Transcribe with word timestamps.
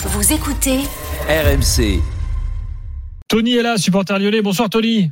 Vous 0.00 0.32
écoutez 0.32 0.78
RMC. 1.28 2.00
Tony 3.28 3.56
est 3.56 3.62
là, 3.62 3.76
supporter 3.76 4.16
lyonnais. 4.18 4.42
Bonsoir 4.42 4.70
Tony. 4.70 5.10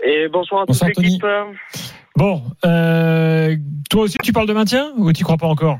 Et 0.00 0.28
bonsoir 0.28 0.62
à 0.62 0.64
Bonsoir, 0.66 0.90
toute 0.94 1.02
l'équipe. 1.02 1.26
Bon, 2.16 2.42
euh, 2.64 3.56
toi 3.90 4.02
aussi 4.02 4.16
tu 4.22 4.32
parles 4.32 4.46
de 4.46 4.52
maintien 4.52 4.92
ou 4.96 5.12
tu 5.12 5.24
crois 5.24 5.38
pas 5.38 5.48
encore? 5.48 5.78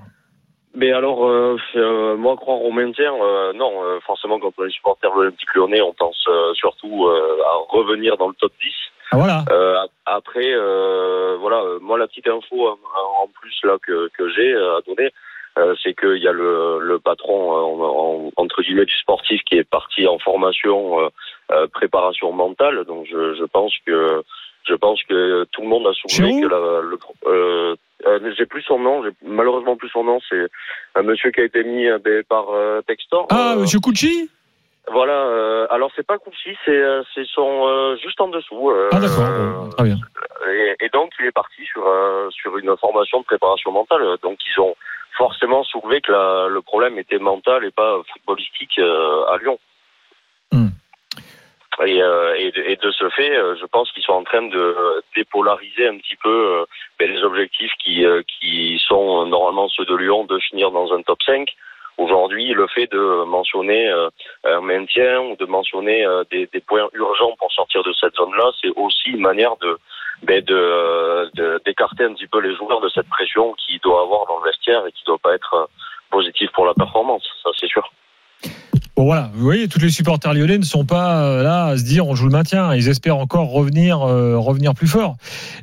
Mais 0.74 0.92
alors, 0.92 1.24
euh, 1.26 1.56
euh, 1.76 2.16
moi, 2.16 2.36
croire 2.36 2.60
au 2.62 2.70
maintien, 2.72 3.12
euh, 3.12 3.52
non. 3.52 3.82
euh, 3.82 3.98
forcément, 4.06 4.38
quand 4.38 4.52
on 4.58 4.64
est 4.66 4.70
supporter 4.70 5.08
de 5.10 5.16
l'Olympique 5.16 5.54
lyonnais, 5.54 5.80
on 5.80 5.92
pense 5.94 6.24
euh, 6.28 6.52
surtout 6.54 7.06
euh, 7.06 7.38
à 7.46 7.72
revenir 7.74 8.16
dans 8.16 8.28
le 8.28 8.34
top 8.34 8.52
10. 8.60 8.72
Ah 9.12 9.16
voilà. 9.16 9.44
Euh, 9.50 9.76
après, 10.06 10.52
euh, 10.52 11.36
voilà, 11.40 11.62
moi, 11.80 11.96
la 11.98 12.06
petite 12.06 12.28
info 12.28 12.68
hein, 12.68 12.76
en 13.22 13.28
plus 13.40 13.54
là 13.64 13.76
que, 13.84 14.08
que 14.16 14.28
j'ai 14.34 14.54
à 14.54 14.80
donner, 14.86 15.10
euh, 15.58 15.74
c'est 15.82 15.94
qu'il 15.98 16.22
y 16.22 16.28
a 16.28 16.32
le, 16.32 16.78
le 16.80 16.98
patron, 16.98 17.52
euh, 17.52 17.60
en- 17.60 18.26
en- 18.26 18.30
entre 18.36 18.62
guillemets, 18.62 18.84
du 18.86 18.96
sportif 18.98 19.42
qui 19.42 19.56
est 19.56 19.68
parti 19.68 20.06
en 20.06 20.18
formation, 20.18 21.00
euh, 21.00 21.08
euh, 21.52 21.66
préparation 21.66 22.32
mentale. 22.32 22.84
Donc, 22.84 23.06
je, 23.10 23.34
je 23.34 23.44
pense 23.44 23.74
que 23.86 24.22
je 24.64 24.74
pense 24.74 25.02
que 25.04 25.44
tout 25.52 25.62
le 25.62 25.68
monde 25.68 25.86
a 25.86 25.92
Chéroux 25.92 26.40
que 26.42 26.46
la, 26.46 26.80
le, 26.82 26.98
euh, 27.26 27.74
euh, 28.06 28.32
j'ai 28.36 28.44
plus 28.46 28.62
son 28.62 28.78
nom, 28.78 29.02
j'ai 29.02 29.10
malheureusement 29.22 29.76
plus 29.76 29.88
son 29.88 30.04
nom. 30.04 30.18
C'est 30.28 30.46
un 30.94 31.02
monsieur 31.02 31.30
qui 31.30 31.40
a 31.40 31.44
été 31.44 31.64
mis 31.64 31.86
par 32.28 32.50
euh, 32.50 32.82
Textor. 32.82 33.26
Ah, 33.30 33.54
monsieur 33.58 33.80
Cucci? 33.80 34.28
Voilà. 34.92 35.12
euh, 35.26 35.66
alors 35.70 35.90
c'est 35.96 36.06
pas 36.06 36.18
Kouchi, 36.18 36.56
c'est 36.64 36.70
euh, 36.70 37.02
c'est 37.14 37.26
son 37.26 37.66
euh, 37.68 37.96
juste 37.96 38.20
en 38.20 38.28
dessous. 38.28 38.70
euh, 38.70 38.88
Ah 38.92 39.00
d'accord, 39.00 39.24
euh, 39.28 39.68
très 39.76 39.84
bien. 39.84 39.96
et, 40.50 40.76
et 40.80 40.88
donc 40.90 41.10
il 41.20 41.26
est 41.26 41.32
parti 41.32 41.64
sur 41.66 41.86
euh, 41.86 42.28
sur 42.30 42.56
une 42.58 42.76
formation 42.76 43.20
de 43.20 43.24
préparation 43.24 43.70
mentale. 43.72 44.16
Donc 44.22 44.38
ils 44.46 44.60
ont 44.60 44.74
forcément 45.16 45.64
soulevé 45.64 46.00
que 46.00 46.12
la, 46.12 46.46
le 46.48 46.62
problème 46.62 46.98
était 46.98 47.18
mental 47.18 47.64
et 47.64 47.70
pas 47.70 47.98
footballistique 48.12 48.78
euh, 48.78 49.24
à 49.26 49.38
Lyon. 49.38 49.58
Hmm. 50.52 50.68
Et, 51.84 52.02
euh, 52.02 52.34
et, 52.36 52.50
de, 52.50 52.60
et 52.62 52.76
de 52.76 52.90
ce 52.90 53.08
fait, 53.10 53.30
je 53.60 53.66
pense 53.66 53.92
qu'ils 53.92 54.02
sont 54.02 54.12
en 54.14 54.24
train 54.24 54.42
de 54.42 55.02
dépolariser 55.14 55.86
un 55.86 55.96
petit 55.98 56.16
peu 56.16 56.64
ben, 56.98 57.08
les 57.12 57.22
objectifs 57.22 57.72
qui, 57.84 58.04
euh, 58.04 58.22
qui 58.26 58.80
sont 58.84 59.26
normalement 59.26 59.68
ceux 59.68 59.84
de 59.84 59.94
Lyon 59.94 60.24
de 60.24 60.38
finir 60.40 60.72
dans 60.72 60.92
un 60.92 61.02
top 61.02 61.22
5. 61.24 61.48
Aujourd'hui, 61.98 62.52
le 62.52 62.68
fait 62.68 62.86
de 62.92 63.24
mentionner 63.24 63.88
euh, 63.88 64.08
un 64.44 64.60
maintien 64.60 65.20
ou 65.20 65.36
de 65.36 65.46
mentionner 65.46 66.06
euh, 66.06 66.22
des, 66.30 66.46
points 66.66 66.88
urgents 66.94 67.34
pour 67.38 67.50
sortir 67.52 67.82
de 67.82 67.92
cette 67.92 68.14
zone-là, 68.14 68.52
c'est 68.60 68.70
aussi 68.76 69.10
une 69.10 69.20
manière 69.20 69.56
de 69.56 69.76
ben, 70.22 70.40
de, 70.44 71.30
de- 71.34 71.60
d'écarter 71.64 72.04
un 72.04 72.14
petit 72.14 72.26
peu 72.28 72.40
les 72.40 72.54
joueurs 72.54 72.80
de 72.80 72.88
cette 72.88 73.08
pression 73.08 73.52
qui 73.54 73.78
doit 73.80 74.02
avoir 74.02 74.26
dans 74.26 74.38
le 74.38 74.44
vestiaire 74.44 74.86
et 74.86 74.92
qui 74.92 75.04
doit 75.04 75.18
pas 75.18 75.34
être 75.34 75.54
euh, 75.54 75.66
positive 76.10 76.50
pour 76.54 76.66
la 76.66 76.74
performance, 76.74 77.24
ça 77.42 77.50
c'est 77.58 77.68
sûr. 77.68 77.90
Bon 78.98 79.04
voilà, 79.04 79.30
vous 79.32 79.44
voyez, 79.44 79.68
tous 79.68 79.78
les 79.78 79.90
supporters 79.90 80.34
lyonnais 80.34 80.58
ne 80.58 80.64
sont 80.64 80.84
pas 80.84 81.22
euh, 81.22 81.44
là 81.44 81.66
à 81.66 81.76
se 81.78 81.84
dire 81.84 82.08
on 82.08 82.16
joue 82.16 82.24
le 82.24 82.32
maintien. 82.32 82.74
Ils 82.74 82.88
espèrent 82.88 83.18
encore 83.18 83.48
revenir, 83.48 84.02
euh, 84.02 84.36
revenir 84.36 84.74
plus 84.74 84.88
fort. 84.88 85.16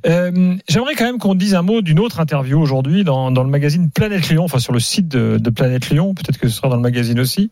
Euh, 0.08 0.56
J'aimerais 0.70 0.96
quand 0.96 1.04
même 1.04 1.18
qu'on 1.18 1.36
dise 1.36 1.54
un 1.54 1.62
mot 1.62 1.82
d'une 1.82 2.00
autre 2.00 2.22
interview 2.22 2.58
aujourd'hui 2.58 3.04
dans, 3.04 3.32
dans 3.32 3.44
le 3.44 3.50
magazine 3.50 3.90
Planète 3.90 4.30
Lyon, 4.30 4.46
enfin 4.46 4.60
sur 4.60 4.72
le 4.72 4.80
site 4.80 5.10
de, 5.10 5.50
Planète 5.50 5.90
Lyon. 5.90 6.14
Peut-être 6.14 6.38
que 6.38 6.48
ce 6.48 6.56
sera 6.56 6.70
dans 6.70 6.78
le 6.78 6.82
magazine 6.82 7.20
aussi. 7.20 7.50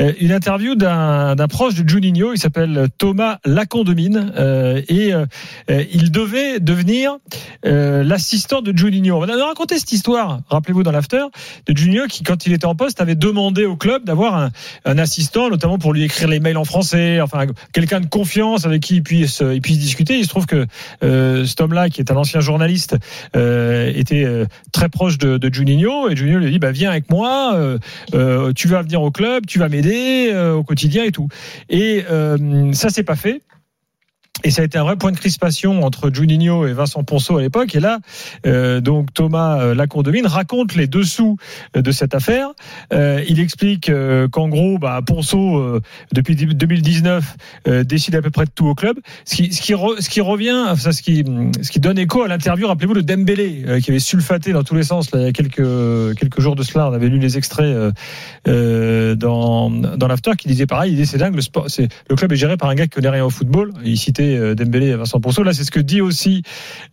Euh, 0.00 0.12
une 0.18 0.32
interview 0.32 0.74
d'un 0.74 1.36
d'un 1.36 1.46
proche 1.46 1.76
de 1.76 1.88
Juninho. 1.88 2.32
Il 2.32 2.38
s'appelle 2.38 2.88
Thomas 2.98 3.38
Lacondemine 3.44 4.32
euh, 4.36 4.82
et 4.88 5.12
il 5.68 6.10
devait 6.10 6.58
devenir 6.58 7.18
l'assistant 7.62 8.60
de 8.60 8.76
Juninho. 8.76 9.22
On 9.22 9.28
a 9.28 9.46
raconté 9.46 9.78
cette 9.78 9.92
histoire. 9.92 10.40
Rappelez-vous 10.48 10.82
dans 10.82 10.90
l'after 10.90 11.26
de 11.66 11.76
Juninho 11.76 12.08
qui, 12.08 12.24
quand 12.24 12.44
il 12.44 12.52
était 12.52 12.66
en 12.66 12.74
poste, 12.74 13.00
avait 13.00 13.14
demandé 13.14 13.66
au 13.66 13.76
club 13.76 14.04
d'avoir 14.04 14.34
un, 14.34 14.50
un 14.84 14.98
assistant, 14.98 15.11
notamment 15.50 15.78
pour 15.78 15.92
lui 15.92 16.02
écrire 16.04 16.28
les 16.28 16.40
mails 16.40 16.56
en 16.56 16.64
français, 16.64 17.20
enfin 17.20 17.46
quelqu'un 17.72 18.00
de 18.00 18.06
confiance 18.06 18.66
avec 18.66 18.82
qui 18.82 18.96
il 18.96 19.02
puisse, 19.02 19.42
il 19.42 19.60
puisse 19.60 19.78
discuter. 19.78 20.18
Il 20.18 20.24
se 20.24 20.28
trouve 20.28 20.46
que 20.46 20.66
euh, 21.02 21.44
cet 21.44 21.60
homme-là, 21.60 21.88
qui 21.88 22.00
est 22.00 22.10
un 22.10 22.16
ancien 22.16 22.40
journaliste, 22.40 22.96
euh, 23.36 23.92
était 23.94 24.24
euh, 24.24 24.46
très 24.72 24.88
proche 24.88 25.18
de, 25.18 25.38
de 25.38 25.54
Juninho 25.54 26.08
et 26.08 26.16
Juninho 26.16 26.38
lui 26.38 26.50
dit 26.50 26.58
bah 26.58 26.72
viens 26.72 26.90
avec 26.90 27.10
moi, 27.10 27.52
euh, 27.54 27.78
euh, 28.14 28.52
tu 28.52 28.68
vas 28.68 28.82
venir 28.82 29.02
au 29.02 29.10
club, 29.10 29.46
tu 29.46 29.58
vas 29.58 29.68
m'aider 29.68 30.30
euh, 30.32 30.54
au 30.54 30.62
quotidien 30.62 31.04
et 31.04 31.12
tout. 31.12 31.28
Et 31.68 32.04
euh, 32.10 32.72
ça 32.72 32.88
c'est 32.90 33.04
pas 33.04 33.16
fait. 33.16 33.42
Et 34.44 34.50
ça 34.50 34.62
a 34.62 34.64
été 34.64 34.78
un 34.78 34.84
vrai 34.84 34.96
point 34.96 35.12
de 35.12 35.16
crispation 35.16 35.84
entre 35.84 36.10
Juninho 36.12 36.66
et 36.66 36.72
Vincent 36.72 37.04
Ponceau 37.04 37.36
à 37.36 37.42
l'époque. 37.42 37.74
Et 37.74 37.80
là, 37.80 37.98
euh, 38.46 38.80
donc 38.80 39.12
Thomas 39.14 39.60
euh, 39.60 39.74
Lacondemine 39.74 40.26
raconte 40.26 40.74
les 40.74 40.86
dessous 40.86 41.36
euh, 41.76 41.82
de 41.82 41.92
cette 41.92 42.14
affaire. 42.14 42.48
Euh, 42.92 43.22
il 43.28 43.40
explique 43.40 43.88
euh, 43.88 44.28
qu'en 44.28 44.48
gros, 44.48 44.78
bah, 44.78 45.00
Ponceau, 45.04 45.58
euh, 45.58 45.80
depuis 46.12 46.34
2019, 46.34 47.36
euh, 47.68 47.84
décide 47.84 48.16
à 48.16 48.22
peu 48.22 48.30
près 48.30 48.44
de 48.44 48.50
tout 48.50 48.66
au 48.66 48.74
club. 48.74 48.98
Ce 49.24 49.36
qui, 49.36 49.52
ce 49.52 49.60
qui, 49.60 50.20
revient, 50.20 50.64
enfin, 50.68 50.92
ce 50.92 51.02
qui, 51.02 51.24
ce 51.62 51.70
qui 51.70 51.80
donne 51.80 51.98
écho 51.98 52.22
à 52.22 52.28
l'interview, 52.28 52.66
rappelez-vous, 52.66 52.94
de 52.94 53.00
Dembélé, 53.00 53.80
qui 53.82 53.90
avait 53.90 54.00
sulfaté 54.00 54.52
dans 54.52 54.64
tous 54.64 54.74
les 54.74 54.82
sens 54.82 55.12
là, 55.12 55.20
il 55.20 55.26
y 55.26 55.28
a 55.28 55.32
quelques, 55.32 56.16
quelques 56.18 56.40
jours 56.40 56.56
de 56.56 56.62
cela. 56.62 56.88
On 56.88 56.92
avait 56.92 57.08
lu 57.08 57.18
les 57.18 57.38
extraits 57.38 57.94
dans, 58.46 59.70
dans 59.70 60.06
l'after 60.08 60.32
qui 60.38 60.48
disait 60.48 60.66
pareil. 60.66 60.92
Il 60.92 60.96
disait 60.96 61.12
c'est 61.12 61.18
dingue, 61.18 61.34
le, 61.34 61.42
sport, 61.42 61.66
le 61.78 62.16
club 62.16 62.32
est 62.32 62.36
géré 62.36 62.56
par 62.56 62.68
un 62.68 62.74
gars 62.74 62.84
qui 62.84 62.90
connaît 62.90 63.08
rien 63.08 63.24
au 63.24 63.30
football. 63.30 63.72
Il 63.84 63.98
citait 63.98 64.31
euh, 64.36 64.54
Dembélé 64.54 64.88
et 64.88 64.96
Vincent 64.96 65.20
Ponceau. 65.20 65.42
Là, 65.42 65.52
c'est 65.52 65.64
ce 65.64 65.70
que 65.70 65.80
dit 65.80 66.00
aussi 66.00 66.42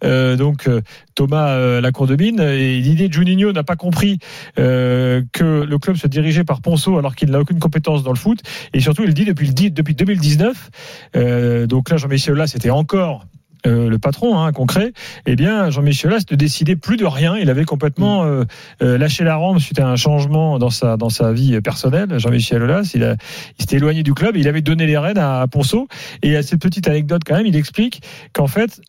euh, 0.04 0.36
donc 0.36 0.68
euh, 0.68 0.82
Thomas 1.16 1.50
euh, 1.50 1.82
Lacondemine. 1.82 2.40
Et 2.40 2.80
l'idée 2.80 3.08
de 3.08 3.14
Juninho 3.14 3.52
n'a 3.52 3.64
pas 3.64 3.76
compris 3.76 4.20
que 4.56 5.64
le 5.64 5.78
club 5.78 5.96
se 5.98 6.08
dirigeait 6.08 6.44
par 6.44 6.62
Ponceau 6.62 6.98
alors 6.98 7.16
qu'il 7.16 7.30
n'a 7.32 7.40
aucune 7.40 7.60
compétence 7.60 8.04
dans 8.04 8.12
le 8.12 8.18
foot. 8.18 8.40
Et 8.74 8.80
surtout, 8.80 9.04
il 9.04 9.14
dit 9.14 9.26
depuis, 9.26 9.48
le 9.48 9.54
dit- 9.54 9.72
depuis 9.72 9.96
2019, 9.96 10.70
euh, 11.16 11.68
donc 11.68 11.90
là, 11.90 11.98
Jean-Michel 11.98 12.34
Aulas 12.34 12.48
c'était 12.48 12.70
encore 12.70 13.26
euh, 13.66 13.90
le 13.90 13.98
patron 14.00 14.40
hein, 14.40 14.52
concret, 14.52 14.94
eh 15.26 15.36
bien 15.36 15.70
Jean-Michel 15.70 16.12
Aulas 16.12 16.24
ne 16.32 16.36
décidait 16.36 16.76
plus 16.76 16.98
de 16.98 17.06
rien. 17.06 17.36
Il 17.38 17.50
avait 17.50 17.66
complètement 17.66 18.24
euh, 18.24 18.44
euh, 18.82 18.98
lâché 18.98 19.24
la 19.24 19.36
rampe 19.36 19.60
suite 19.60 19.80
à 19.80 19.88
un 19.90 19.96
changement 19.96 20.60
dans 20.60 20.70
sa 20.70 20.96
dans 20.98 21.10
sa 21.10 21.32
vie 21.34 21.60
personnelle. 21.62 22.18
Jean-Michel 22.20 22.62
Aulas, 22.64 22.92
il, 22.96 23.04
a, 23.04 23.14
il 23.58 23.62
s'était 23.62 23.78
éloigné 23.78 24.04
du 24.04 24.14
club. 24.14 24.38
Il 24.38 24.48
avait 24.48 24.62
donné 24.62 24.86
les 24.86 24.98
rênes 24.98 25.18
à, 25.18 25.42
à 25.42 25.48
Ponceau. 25.48 25.88
Et 26.24 26.36
à 26.38 26.44
cette 26.44 26.62
petite 26.62 26.88
anecdote 26.88 27.22
quand 27.26 27.36
même, 27.36 27.46
il 27.48 27.56
explique 27.56 28.02
qu'en 28.34 28.48
fait 28.48 28.80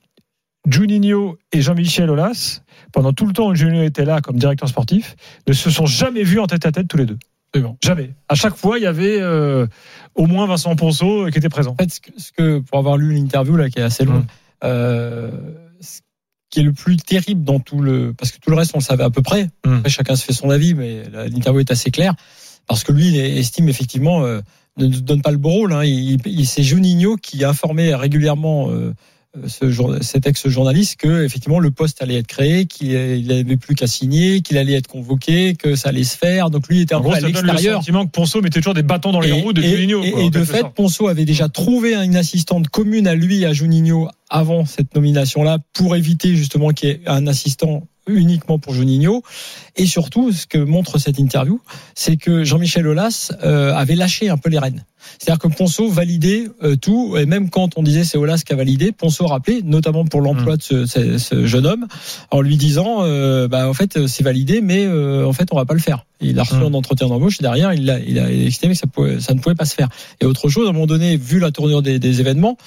Juninho 0.69 1.39
et 1.53 1.63
Jean-Michel 1.63 2.11
Aulas, 2.11 2.61
pendant 2.93 3.13
tout 3.13 3.27
le 3.27 3.33
temps 3.33 3.49
où 3.49 3.55
Juninho 3.55 3.83
était 3.85 4.05
là 4.05 4.21
comme 4.21 4.37
directeur 4.37 4.69
sportif, 4.69 5.17
ne 5.49 5.53
se 5.53 5.71
sont 5.71 5.87
jamais 5.87 6.23
vus 6.23 6.39
en 6.39 6.47
tête 6.47 6.67
à 6.67 6.73
tête 6.73 6.87
tous 6.87 6.99
les 6.99 7.07
deux. 7.07 7.19
Jamais. 7.83 8.11
À 8.29 8.35
chaque 8.37 8.55
fois, 8.55 8.79
il 8.79 8.83
y 8.83 8.87
avait 8.87 9.19
euh, 9.21 9.67
au 10.15 10.27
moins 10.27 10.47
Vincent 10.47 10.77
Ponceau 10.77 11.27
qui 11.33 11.39
était 11.39 11.49
présent. 11.49 11.73
En 11.73 11.77
fait, 11.83 11.91
ce 11.91 12.01
que, 12.01 12.11
ce 12.17 12.31
que- 12.33 12.59
pour 12.61 12.79
avoir 12.79 12.97
lu 12.97 13.13
l'interview 13.13 13.57
là, 13.57 13.69
qui 13.71 13.79
est 13.81 13.83
assez 13.83 14.05
longue, 14.05 14.23
Mm. 14.23 14.27
Euh, 14.65 15.31
ce 15.81 16.01
qui 16.51 16.61
est 16.61 16.65
le 16.65 16.73
plus 16.73 16.97
terrible 16.97 17.45
dans 17.45 17.61
tout 17.61 17.81
le, 17.81 18.13
parce 18.15 18.33
que 18.33 18.39
tout 18.41 18.51
le 18.51 18.57
reste 18.57 18.73
on 18.75 18.79
le 18.79 18.85
savait 18.85 19.05
à 19.05 19.11
peu 19.11 19.23
près. 19.23 19.45
Mm. 19.65 19.75
Après, 19.79 19.91
chacun 19.91 20.17
se 20.17 20.25
fait 20.25 20.33
son 20.33 20.51
avis, 20.51 20.75
mais 20.75 21.03
l'interview 21.29 21.61
est 21.61 21.71
assez 21.71 21.91
claire 21.91 22.15
parce 22.67 22.85
que 22.85 22.93
lui, 22.93 23.09
il 23.09 23.17
estime 23.19 23.69
effectivement 23.69 24.25
euh, 24.25 24.41
ne 24.77 24.87
donne 24.89 25.23
pas 25.23 25.31
le 25.33 25.37
beau 25.39 25.51
rôle. 25.51 25.73
Hein. 25.73 25.85
Il, 25.85 26.19
il- 26.27 26.47
c'est 26.47 26.63
Juninho 26.63 27.17
qui 27.17 27.45
informait 27.45 27.95
régulièrement 27.95 28.71
euh, 28.71 28.95
ce 29.47 29.71
jour, 29.71 29.95
cet 30.01 30.27
ex-journaliste 30.27 30.97
que 30.97 31.25
effectivement 31.25 31.61
le 31.61 31.71
poste 31.71 32.03
allait 32.03 32.17
être 32.17 32.27
créé, 32.27 32.67
qu'il 32.67 33.27
n'avait 33.29 33.57
plus 33.57 33.77
qu'à 33.77 33.87
signer, 33.87 34.41
qu'il 34.41 34.59
allait 34.59 34.75
être 34.75 34.89
convoqué, 34.89 35.55
que 35.55 35.77
ça 35.77 35.91
allait 35.91 36.03
se 36.05 36.17
faire. 36.17 36.51
Donc 36.51 36.67
lui 36.69 36.79
il 36.79 36.81
était 36.83 36.95
un 36.97 37.01
peu 37.01 37.11
à 37.11 37.21
donne 37.21 37.31
le 37.33 37.37
l'extérieur. 37.39 37.77
sentiment 37.79 38.07
que 38.07 38.11
Ponceau 38.11 38.43
mettait 38.43 38.61
toujours 38.61 38.75
des 38.75 38.83
bâtons 38.83 39.13
dans 39.13 39.21
les 39.21 39.31
roues 39.33 39.53
de 39.53 39.63
et, 39.63 39.77
Juninho. 39.77 40.03
et- 40.03 40.11
quoi, 40.11 40.21
et 40.21 40.25
en 40.25 40.29
de 40.31 40.45
fait, 40.45 40.61
sorte. 40.61 40.75
Ponceau 40.75 41.07
avait 41.09 41.25
déjà 41.25 41.49
trouvé 41.49 41.95
une 41.95 42.17
assistante 42.17 42.69
commune 42.69 43.07
à 43.07 43.15
lui, 43.15 43.45
à 43.45 43.53
Juninho, 43.53 44.09
avant 44.29 44.65
cette 44.67 44.95
nomination-là, 44.97 45.59
pour 45.75 45.95
éviter 45.95 46.35
justement 46.35 46.71
qu'il 46.71 46.89
y 46.89 46.93
ait 46.93 47.01
un 47.07 47.27
assistant 47.29 47.87
uniquement 48.09 48.59
pour 48.59 48.75
Juninho. 48.75 49.23
Et 49.77 49.87
surtout, 49.87 50.33
ce 50.33 50.47
que 50.49 50.59
montre 50.59 50.99
cette 50.99 51.21
interview, 51.21 51.61
c'est 51.95 52.17
que 52.17 52.43
Jean-Michel 52.43 52.87
Aulas 52.89 53.31
euh, 53.45 53.73
avait 53.75 53.95
lâché 53.95 54.29
un 54.29 54.39
peu 54.39 54.51
les 54.51 54.59
rênes. 54.59 54.85
C'est-à-dire 55.19 55.39
que 55.39 55.49
Ponceau 55.49 55.89
validait 55.89 56.49
euh, 56.63 56.77
tout, 56.77 57.17
et 57.17 57.27
même 57.27 57.51
quand 57.51 57.77
on 57.77 57.83
disait 57.83 58.05
c'est 58.05 58.19
Aulas 58.19 58.43
qui 58.45 58.53
a 58.53 58.57
validé, 58.57 58.93
Ponceau 58.93 59.27
rappelait, 59.27 59.61
notamment 59.65 60.05
pour 60.05 60.21
l'emploi 60.21 60.57
de 60.57 60.63
ce, 60.63 60.87
ce- 60.87 61.19
ce 61.19 61.47
jeune 61.47 61.67
homme, 61.67 61.87
en 62.31 62.41
lui 62.41 62.57
disant, 62.57 62.99
euh, 63.01 63.49
bah, 63.49 63.69
en 63.69 63.75
fait, 63.75 64.07
c'est 64.07 64.23
validé, 64.25 64.61
mais 64.61 64.85
euh, 64.87 65.27
en 65.27 65.33
fait, 65.33 65.49
on 65.53 65.57
va 65.57 65.65
pas 65.65 65.75
le 65.75 65.81
faire. 65.81 66.05
Il 66.23 66.39
a 66.39 66.43
reçu 66.43 66.57
Mm. 66.57 66.63
un 66.65 66.75
entretien 66.75 67.09
d'embauche, 67.09 67.37
et 67.41 67.43
derrière, 67.43 67.73
il 67.73 67.89
a, 67.91 67.99
il 67.99 68.19
a 68.19 68.31
estimé 68.31 68.75
que 68.75 68.79
ça, 68.79 68.87
pouvait- 68.87 69.21
ça 69.21 69.33
ne 69.35 69.41
pouvait 69.41 69.55
pas 69.55 69.65
se 69.65 69.75
faire. 69.75 69.89
Et 70.21 70.27
autre 70.27 70.49
chose, 70.51 70.67
à 70.67 70.71
un 70.71 70.73
moment 70.75 70.87
donné, 70.87 71.17
vu 71.17 71.39
la 71.39 71.51
tournure 71.51 71.81
des, 71.83 71.99
des 71.99 72.21
événements, 72.21 72.59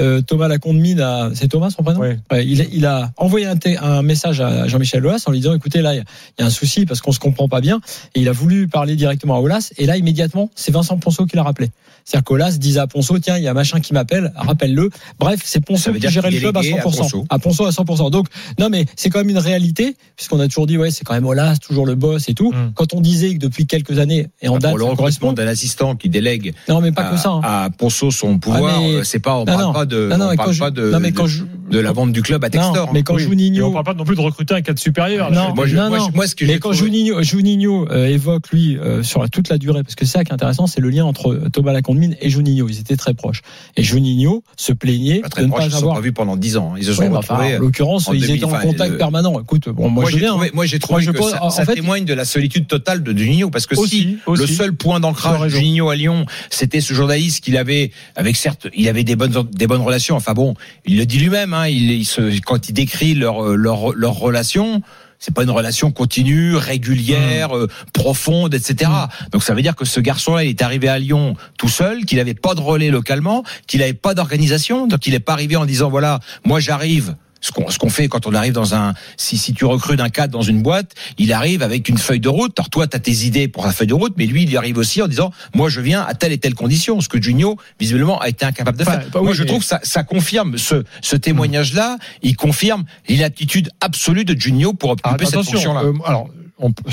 euh, 0.00 0.22
Thomas 0.22 0.48
Lacondemine 0.48 1.00
a, 1.00 1.30
c'est 1.34 1.48
Thomas 1.48 1.68
son 1.70 1.82
prénom? 1.82 2.00
Ouais. 2.00 2.18
Ouais, 2.30 2.46
il, 2.46 2.62
a- 2.62 2.66
il 2.72 2.86
a 2.86 3.12
envoyé 3.18 3.46
un, 3.46 3.56
un 3.82 4.02
message 4.02 4.40
à 4.40 4.66
Jean-Michel 4.66 5.04
Aulas 5.06 5.24
en 5.26 5.30
lui 5.32 5.40
disant, 5.40 5.54
écoutez, 5.54 5.82
là, 5.82 5.94
il 5.94 5.98
y 5.98 6.42
a- 6.42 6.46
un 6.46 6.50
souci 6.50 6.86
parce 6.86 7.00
qu'on 7.02 7.12
se 7.12 7.18
comprend 7.20 7.48
pas 7.48 7.60
bien. 7.60 7.80
Et 8.14 8.20
il 8.22 8.28
a 8.28 8.32
voulu 8.32 8.66
parler 8.68 8.96
directement 8.96 9.36
à 9.36 9.40
Aulas. 9.40 9.72
Et 9.76 9.84
là, 9.86 9.96
immédiatement, 9.98 10.50
c'est 10.54 10.72
Vincent 10.72 10.96
Ponceau 10.98 11.26
qui 11.26 11.36
l'a 11.36 11.42
rappelé. 11.42 11.70
C'est-à-dire 12.04 12.24
qu'Olas 12.24 12.52
disait 12.52 12.80
à 12.80 12.86
Ponceau, 12.86 13.18
tiens, 13.18 13.36
il 13.38 13.44
y 13.44 13.48
a 13.48 13.54
machin 13.54 13.80
qui 13.80 13.92
m'appelle, 13.94 14.32
rappelle-le. 14.34 14.90
Bref, 15.18 15.40
c'est 15.44 15.60
Ça 15.60 15.64
Ponceau 15.64 15.90
veut 15.90 15.94
qui 15.96 16.00
dire 16.00 16.10
gérait 16.10 16.30
le 16.30 16.38
club 16.40 16.56
à 16.56 16.60
déléguait 16.60 16.80
à 16.80 16.82
100%. 16.84 16.96
Ponceau. 16.96 17.24
À 17.30 17.38
Ponceau 17.38 17.64
à 17.66 17.70
100%. 17.70 18.10
Donc, 18.10 18.26
non, 18.58 18.68
mais 18.70 18.86
c'est 18.96 19.08
quand 19.10 19.18
même 19.20 19.30
une 19.30 19.38
réalité, 19.38 19.96
puisqu'on 20.16 20.40
a 20.40 20.48
toujours 20.48 20.66
dit, 20.66 20.76
ouais, 20.78 20.90
c'est 20.90 21.04
quand 21.04 21.14
même 21.14 21.26
Olas, 21.26 21.56
toujours 21.58 21.86
le 21.86 21.94
boss 21.94 22.28
et 22.28 22.34
tout. 22.34 22.50
Mm. 22.52 22.72
Quand 22.74 22.92
on 22.94 23.00
disait 23.00 23.34
que 23.34 23.38
depuis 23.38 23.66
quelques 23.66 23.98
années, 23.98 24.28
et 24.40 24.48
en 24.48 24.54
Bah, 24.54 24.58
date, 24.60 24.70
pour 24.72 24.78
le 24.78 24.84
recrutement 24.84 24.96
correspond. 24.96 25.32
d'un 25.32 25.46
assistant 25.46 25.94
qui 25.96 26.08
délègue 26.08 26.54
Non, 26.68 26.80
mais 26.80 26.90
pas 26.92 27.02
à, 27.02 27.10
que 27.12 27.16
ça. 27.16 27.30
hein. 27.30 27.40
à 27.44 27.70
Ponceau 27.70 28.10
son 28.10 28.38
pouvoir, 28.38 28.74
Ah, 28.76 28.80
mais- 28.80 28.94
euh, 28.96 29.04
c'est 29.04 29.20
pas, 29.20 29.36
on 29.36 29.40
Non, 29.40 29.44
parle 29.46 29.62
non. 29.62 29.72
pas 29.72 29.86
de, 29.86 30.08
Non, 30.08 30.18
non, 30.18 30.24
on 30.26 30.30
mais 30.30 30.36
parle 30.36 30.48
quand 30.48 30.52
je- 30.54 30.60
pas 30.60 30.70
de, 30.70 30.90
non, 30.90 31.00
mais 31.00 31.12
quand 31.12 31.22
de- 31.24 31.28
je- 31.28 31.44
de 31.70 31.78
la 31.78 31.92
vente 31.92 32.12
du 32.12 32.22
club 32.22 32.42
à 32.44 32.50
Textor. 32.50 32.86
Non, 32.86 32.92
mais 32.92 33.02
quand 33.02 33.14
Oui. 33.14 33.22
Et 33.22 33.26
Juninho, 33.26 33.66
on 33.68 33.72
parle 33.72 33.84
pas 33.84 33.94
non 33.94 34.04
plus 34.04 34.16
de 34.16 34.20
recruter 34.20 34.54
un 34.54 34.60
cadre 34.60 34.78
supérieur. 34.80 35.30
Non, 35.30 35.54
moi, 35.54 35.66
je- 35.66 35.76
non, 35.76 35.88
moi, 35.88 35.98
non. 35.98 36.08
je- 36.10 36.14
moi, 36.16 36.26
ce 36.26 36.34
que 36.34 36.44
Mais 36.44 36.54
j'ai 36.54 36.58
quand 36.58 36.72
Juninho, 36.72 37.86
évoque 37.92 38.50
lui 38.50 38.76
sur 39.02 39.28
toute 39.30 39.48
la 39.48 39.58
durée, 39.58 39.82
parce 39.82 39.94
que 39.94 40.04
c'est 40.04 40.12
ça 40.12 40.24
qui 40.24 40.30
est 40.30 40.34
intéressant, 40.34 40.66
c'est 40.66 40.80
le 40.80 40.90
lien 40.90 41.04
entre 41.04 41.34
Thomas 41.72 41.78
Lacondemine 41.78 42.16
et 42.20 42.30
Juninho. 42.30 42.68
Ils 42.68 42.80
étaient 42.80 42.96
très 42.96 43.14
proches. 43.14 43.42
Et 43.76 43.82
Juninho 43.82 44.42
se 44.56 44.72
plaignait 44.72 45.20
pas 45.20 45.28
très 45.28 45.42
de 45.42 45.46
ne 45.46 45.50
proches, 45.52 45.60
pas 45.62 45.66
ils 45.66 45.70
se 45.70 45.76
sont 45.76 45.82
avoir. 45.82 45.94
pas 45.96 46.00
vus 46.02 46.12
pendant 46.12 46.36
10 46.36 46.56
ans. 46.56 46.74
Ils 46.76 46.84
se 46.84 46.92
sont 46.92 47.02
Ouais, 47.02 47.08
bah, 47.08 47.18
retrouvés. 47.18 47.56
en 47.56 47.60
l'occurrence, 47.60 48.08
en 48.08 48.12
ils 48.12 48.20
2000, 48.20 48.36
étaient 48.36 48.44
en 48.44 48.58
contact 48.60 48.96
permanent. 48.98 49.40
Écoute, 49.40 49.68
bon, 49.68 49.88
moi, 49.88 50.02
moi, 50.02 50.10
j'ai 50.10 50.20
trouvé, 50.26 50.46
hein. 50.46 50.50
moi, 50.54 50.66
trouvé 50.66 50.92
Moi, 50.92 51.00
je 51.00 51.10
que 51.10 51.18
pense- 51.18 51.30
ça, 51.30 51.42
en 51.44 51.50
ça 51.50 51.64
fait- 51.64 51.74
témoigne 51.74 52.04
de 52.04 52.14
la 52.14 52.24
solitude 52.24 52.66
totale 52.66 53.02
de 53.02 53.16
Juninho, 53.16 53.50
parce 53.50 53.66
que 53.66 53.74
Aussi, 53.76 53.98
si 54.00 54.18
aussi. 54.26 54.42
le 54.42 54.46
seul 54.46 54.72
point 54.74 55.00
d'ancrage 55.00 55.40
de. 55.40 55.48
Juninho 55.48 55.88
à 55.90 55.96
Lyon, 55.96 56.26
c'était 56.50 56.80
ce 56.80 56.94
journaliste 56.94 57.42
qu'il 57.44 57.56
avait, 57.56 57.90
avec 58.16 58.36
certes, 58.36 58.68
il 58.74 58.88
avait 58.88 59.04
des 59.04 59.16
bonnes, 59.16 59.32
des 59.52 59.66
bonnes 59.66 59.80
relations. 59.82 60.16
Enfin 60.16 60.32
bon, 60.34 60.54
il 60.84 60.96
le 60.98 61.06
dit 61.06 61.18
lui-même, 61.18 61.54
hein, 61.54 61.66
il, 61.68 61.90
il 61.90 62.04
se, 62.04 62.40
quand 62.40 62.68
il 62.68 62.72
décrit 62.72 63.14
leur, 63.14 63.44
euh, 63.44 63.54
leur, 63.56 63.94
leur 63.94 64.14
relation, 64.14 64.82
c'est 65.22 65.32
pas 65.32 65.44
une 65.44 65.50
relation 65.50 65.92
continue, 65.92 66.56
régulière, 66.56 67.50
Mmh. 67.50 67.52
euh, 67.54 67.66
profonde, 67.92 68.54
etc. 68.54 68.90
Donc 69.30 69.44
ça 69.44 69.54
veut 69.54 69.62
dire 69.62 69.76
que 69.76 69.84
ce 69.84 70.00
garçon-là, 70.00 70.42
il 70.42 70.50
est 70.50 70.62
arrivé 70.62 70.88
à 70.88 70.98
Lyon 70.98 71.36
tout 71.56 71.68
seul, 71.68 72.04
qu'il 72.04 72.18
n'avait 72.18 72.34
pas 72.34 72.54
de 72.54 72.60
relais 72.60 72.90
localement, 72.90 73.44
qu'il 73.68 73.80
n'avait 73.80 73.92
pas 73.92 74.14
d'organisation, 74.14 74.88
donc 74.88 75.06
il 75.06 75.12
n'est 75.12 75.20
pas 75.20 75.32
arrivé 75.32 75.54
en 75.54 75.64
disant 75.64 75.88
voilà, 75.88 76.18
moi 76.44 76.58
j'arrive. 76.58 77.14
Ce 77.42 77.52
qu'on 77.52 77.68
ce 77.68 77.78
qu'on 77.78 77.90
fait 77.90 78.08
quand 78.08 78.26
on 78.26 78.34
arrive 78.34 78.52
dans 78.54 78.74
un 78.74 78.94
si 79.18 79.36
si 79.36 79.52
tu 79.52 79.64
recrutes 79.66 80.00
un 80.00 80.08
cadre 80.08 80.32
dans 80.32 80.42
une 80.42 80.62
boîte, 80.62 80.94
il 81.18 81.32
arrive 81.32 81.62
avec 81.62 81.88
une 81.90 81.98
feuille 81.98 82.20
de 82.20 82.28
route. 82.30 82.58
Alors 82.58 82.70
toi 82.70 82.86
tu 82.86 82.96
as 82.96 83.00
tes 83.00 83.24
idées 83.26 83.48
pour 83.48 83.66
la 83.66 83.72
feuille 83.72 83.88
de 83.88 83.94
route, 83.94 84.14
mais 84.16 84.26
lui 84.26 84.44
il 84.44 84.50
y 84.50 84.56
arrive 84.56 84.78
aussi 84.78 85.02
en 85.02 85.08
disant 85.08 85.32
moi 85.54 85.68
je 85.68 85.80
viens 85.80 86.02
à 86.02 86.14
telle 86.14 86.32
et 86.32 86.38
telle 86.38 86.54
condition, 86.54 87.00
ce 87.00 87.08
que 87.08 87.20
Junio 87.20 87.56
visiblement 87.80 88.18
a 88.20 88.28
été 88.28 88.46
incapable 88.46 88.78
de 88.78 88.82
Enfin, 88.84 89.00
faire. 89.00 89.10
bah 89.10 89.18
oui, 89.18 89.24
moi 89.26 89.34
je 89.34 89.42
mais- 89.42 89.48
trouve 89.48 89.60
que 89.60 89.66
ça 89.66 89.80
ça 89.82 90.04
confirme 90.04 90.56
ce 90.56 90.84
ce 91.02 91.16
témoignage 91.16 91.74
là, 91.74 91.98
il 92.22 92.36
confirme 92.36 92.84
l'inaptitude 93.08 93.70
absolue 93.80 94.24
de 94.24 94.40
Junio 94.40 94.72
pour 94.72 94.90
Ah, 94.90 95.10
occuper 95.10 95.24
cette 95.26 95.34
attention, 95.34 95.52
fonction 95.52 95.74
là. 95.74 95.82
euh, 95.82 95.92
alors, 96.06 96.28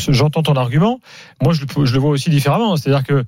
j'entends 0.08 0.42
ton 0.42 0.54
argument. 0.56 1.00
Moi, 1.44 1.54
je 1.54 1.62
le, 1.62 1.86
je 1.86 1.94
le 1.94 2.00
vois 2.00 2.10
aussi 2.10 2.32
différemment. 2.32 2.76
C'est-à-dire 2.76 3.04
que 3.04 3.24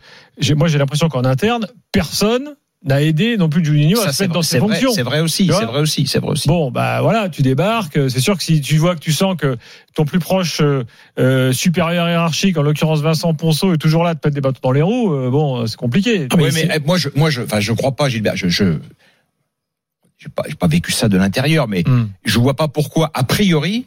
moi, 0.56 0.68
j'ai 0.68 0.80
l'impression 0.80 1.08
qu'en 1.08 1.24
interne, 1.24 1.68
personne 1.92 2.56
n'a 2.84 3.02
aidé 3.02 3.38
non 3.38 3.48
plus 3.48 3.64
Juninho 3.64 4.00
à 4.00 4.06
Ça, 4.06 4.12
se 4.12 4.18
c'est 4.18 4.24
mettre 4.24 4.34
dans 4.34 4.42
ses 4.42 4.58
vrai, 4.60 4.70
fonctions. 4.70 4.92
c'est 4.94 5.04
vrai 5.04 5.20
aussi, 5.20 5.48
c'est 5.54 5.66
vrai 5.66 5.80
aussi, 5.82 6.08
c'est 6.08 6.18
vrai 6.20 6.32
aussi. 6.32 6.48
Bon, 6.48 6.72
bah 6.72 7.02
voilà, 7.02 7.30
tu 7.30 7.44
débarques. 7.44 8.00
C'est 8.10 8.20
sûr 8.20 8.36
que 8.38 8.44
si 8.44 8.60
tu 8.62 8.78
vois 8.78 8.96
que 8.96 9.00
tu 9.02 9.12
sens 9.12 9.36
que 9.38 9.58
ton 9.94 10.04
plus 10.06 10.18
proche 10.20 10.62
euh, 10.62 10.84
euh, 11.20 11.54
supérieur 11.54 12.10
hiérarchique, 12.10 12.58
en 12.58 12.64
l'occurrence 12.64 13.02
Vincent 13.02 13.34
Ponceau, 13.36 13.74
est 13.74 13.78
toujours 13.78 14.04
là 14.04 14.16
de 14.16 14.20
mettre 14.24 14.34
des 14.34 14.42
bâtons 14.42 14.60
dans 14.64 14.72
les 14.72 14.82
roues, 14.82 15.14
euh, 15.14 15.30
bon, 15.30 15.68
c'est 15.68 15.78
compliqué. 15.78 16.28
Oui, 16.36 16.50
mais 16.54 16.70
eh, 16.76 16.80
moi, 16.80 16.98
je, 16.98 17.10
moi, 17.16 17.30
je, 17.30 17.42
enfin, 17.42 17.60
je 17.60 17.72
crois 17.74 17.92
pas, 17.92 18.10
Gilbert. 18.10 18.36
Je, 18.36 18.48
je, 18.50 18.80
j'ai 20.18 20.30
pas, 20.30 20.44
j'ai 20.48 20.56
pas 20.56 20.68
vécu 20.68 20.92
ça 20.92 21.08
de 21.08 21.18
l'intérieur, 21.18 21.68
mais 21.68 21.84
Hmm. 21.86 22.08
je 22.26 22.40
vois 22.40 22.56
pas 22.56 22.68
pourquoi, 22.68 23.12
a 23.14 23.24
priori, 23.24 23.86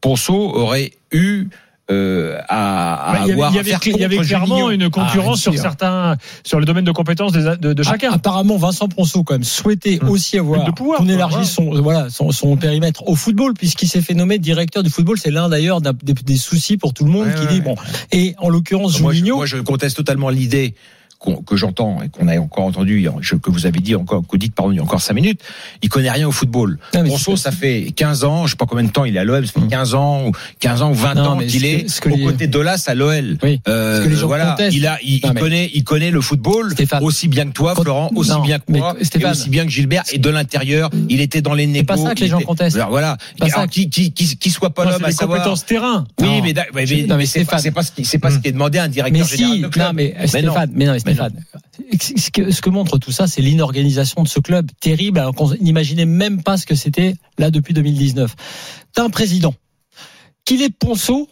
Ponceau 0.00 0.54
aurait 0.54 0.92
eu 1.12 1.46
euh, 1.90 2.38
à, 2.48 3.10
à 3.10 3.12
Bah, 3.12 3.18
il 3.24 3.28
y 3.28 3.32
avait, 3.32 3.32
avoir 3.32 3.50
il 3.50 3.54
y 3.54 3.58
à 3.58 3.60
avait 3.60 3.70
faire 3.70 3.78
cl- 3.80 3.92
il 3.94 4.00
y 4.00 4.04
avait 4.04 4.16
clairement 4.18 4.70
une 4.70 4.88
concurrence 4.88 5.38
Ah, 5.40 5.42
sur 5.50 5.58
certains, 5.58 6.16
sur 6.42 6.58
le 6.58 6.64
domaine 6.64 6.84
de 6.84 6.92
compétences 6.92 7.32
des- 7.32 7.56
de, 7.60 7.72
de 7.74 7.82
chacun. 7.82 8.10
A- 8.10 8.14
Apparemment, 8.14 8.56
Vincent 8.56 8.88
Ponceau 8.88 9.22
quand 9.22 9.34
même 9.34 9.44
souhaitait 9.44 9.98
Hum. 10.02 10.08
aussi 10.08 10.38
avoir 10.38 10.64
De 10.64 10.70
pouvoir, 10.70 10.98
qu'on 10.98 11.08
élargisse 11.08 11.50
son 11.50 11.70
voilà 11.82 12.08
son, 12.08 12.30
son 12.32 12.56
périmètre 12.56 13.06
au 13.06 13.14
football 13.14 13.52
puisqu'il 13.54 13.88
s'est 13.88 14.00
fait 14.00 14.14
nommer 14.14 14.38
directeur 14.38 14.82
du 14.82 14.88
football. 14.90 15.18
C'est 15.18 15.30
l'un 15.30 15.48
d'ailleurs 15.50 15.80
des, 15.82 15.92
des 16.14 16.36
soucis 16.38 16.76
pour 16.78 16.94
tout 16.94 17.04
le 17.04 17.10
monde 17.10 17.26
Ouais, 17.26 17.34
qui 17.34 17.40
ouais, 17.42 17.46
dit 17.48 17.54
ouais. 17.56 17.60
bon. 17.60 17.74
Et 18.12 18.34
en 18.38 18.48
l'occurrence, 18.48 18.96
Juninho, 18.96 19.36
moi, 19.36 19.46
je 19.46 19.58
conteste 19.58 19.96
totalement 19.96 20.30
l'idée 20.30 20.74
qu'on- 21.18 21.36
que 21.36 21.56
j'entends 21.56 22.02
et 22.02 22.08
qu'on 22.08 22.28
a 22.28 22.38
encore 22.38 22.64
entendu, 22.64 23.06
que 23.42 23.50
vous 23.50 23.66
avez 23.66 23.80
dit 23.80 23.94
encore, 23.94 24.22
que 24.22 24.26
vous 24.32 24.38
dites 24.38 24.54
pardon, 24.54 24.72
il 24.72 24.76
y 24.76 24.78
a 24.78 24.82
encore 24.82 25.00
cinq 25.00 25.14
minutes, 25.14 25.40
il 25.82 25.88
connaît 25.88 26.10
rien 26.10 26.28
au 26.28 26.32
football. 26.32 26.78
C'est- 26.92 27.36
ça 27.36 27.50
fait 27.50 27.92
15 27.96 28.24
ans, 28.24 28.46
je 28.46 28.52
sais 28.52 28.56
pas 28.56 28.66
combien 28.66 28.84
de 28.84 28.90
temps 28.90 29.04
il 29.04 29.16
est 29.16 29.18
à 29.20 29.24
l'OL, 29.24 29.46
ça 29.46 29.52
fait 29.52 29.60
Hum. 29.60 29.68
15 29.68 29.94
ans 29.94 30.26
ou 30.28 30.32
15 30.60 30.82
ans 30.82 30.90
ou 30.90 30.94
20 30.94 31.14
Non, 31.14 31.22
ans 31.30 31.38
qu'il 31.38 31.64
est 31.64 31.84
que- 32.00 32.08
aux 32.10 32.16
côtés 32.30 32.46
d'Olas 32.46 32.84
à 32.86 32.94
l'OL. 32.94 33.38
Oui, 33.42 33.60
Euh, 33.68 34.06
voilà, 34.22 34.56
il 34.70 34.86
a, 34.86 34.98
il, 35.02 35.14
Non, 35.14 35.30
il 35.30 35.32
mais- 35.34 35.40
connaît, 35.40 35.70
il 35.74 35.84
connaît 35.84 36.10
le 36.10 36.20
football 36.20 36.72
Stéphane. 36.72 37.02
aussi 37.02 37.28
bien 37.28 37.46
que 37.46 37.52
toi, 37.52 37.74
Florent, 37.74 38.10
aussi 38.14 38.30
Non, 38.30 38.40
bien 38.42 38.58
que 38.58 38.64
moi, 38.72 38.94
et 38.98 39.24
aussi 39.26 39.48
bien 39.50 39.64
que 39.64 39.70
Gilbert. 39.70 40.02
Et 40.12 40.18
de 40.18 40.30
l'intérieur, 40.30 40.90
il 41.08 41.20
était 41.20 41.40
dans 41.42 41.54
les 41.54 41.66
négos. 41.66 41.84
pas 41.86 41.96
ça 41.96 42.14
que 42.14 42.20
les 42.20 42.28
gens 42.28 42.40
contestent. 42.40 42.76
Alors, 42.76 42.90
voilà. 42.90 43.16
Alors, 43.40 43.68
qui, 43.68 43.88
qui, 43.90 44.12
qui, 44.12 44.36
qui 44.36 44.50
soit 44.50 44.70
pas 44.70 44.84
l'homme 44.84 44.94
c'est 45.00 45.06
à 45.06 45.10
savoir. 45.12 45.38
compétences 45.38 45.66
terrain. 45.66 46.06
Oui, 46.20 46.40
mais, 46.42 46.54
mais, 46.74 47.06
mais- 47.16 47.26
c'est 47.26 47.44
pas, 47.44 47.58
c'est 47.58 47.70
pas 47.70 47.82
ce 47.82 47.92
qui, 47.92 48.04
c'est 48.04 48.18
ce 48.24 48.38
qui 48.38 48.48
est 48.48 48.52
demandé 48.52 48.78
à 48.78 48.84
un 48.84 48.88
directeur 48.88 49.26
général 49.26 49.60
de 49.60 49.68
club. 49.68 49.92
mais 49.94 50.14
Mais 50.16 50.42
non. 50.42 50.52
Stéphane, 50.52 50.70
mais 50.74 50.84
non 50.86 50.92
mais 51.04 51.13
Stéphane, 51.14 51.44
ce 52.00 52.30
que, 52.30 52.50
ce 52.50 52.60
que 52.60 52.70
montre 52.70 52.98
tout 52.98 53.12
ça, 53.12 53.26
c'est 53.26 53.40
l'inorganisation 53.42 54.22
de 54.22 54.28
ce 54.28 54.40
club 54.40 54.70
terrible, 54.80 55.18
alors 55.18 55.34
qu'on 55.34 55.54
n'imaginait 55.54 56.06
même 56.06 56.42
pas 56.42 56.56
ce 56.56 56.66
que 56.66 56.74
c'était 56.74 57.14
là 57.38 57.50
depuis 57.50 57.74
2019. 57.74 58.34
T'as 58.92 59.04
un 59.04 59.10
président, 59.10 59.54
qu'il 60.44 60.62
est 60.62 60.70
ponceau, 60.70 61.28